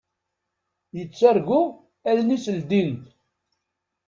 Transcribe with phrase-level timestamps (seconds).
[0.97, 1.61] Yettargu
[2.09, 3.03] allen-is ldint.